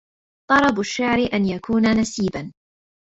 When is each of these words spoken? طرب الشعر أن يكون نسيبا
طرب 0.49 0.79
الشعر 0.79 1.19
أن 1.33 1.45
يكون 1.45 1.91
نسيبا 1.99 2.53